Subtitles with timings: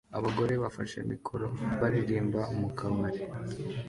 [0.17, 1.47] Abagore bafashe mikoro
[1.81, 3.21] baririmba mu kabari